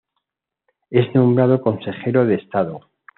Es 0.89 1.13
nombrado 1.13 1.61
consejero 1.61 2.25
de 2.25 2.33
Estado. 2.33 2.87